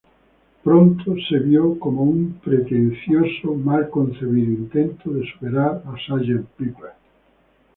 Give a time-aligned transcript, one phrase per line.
[0.63, 6.57] Pronto fue visto como un pretencioso, mal concebido intento de superar a "Sgt.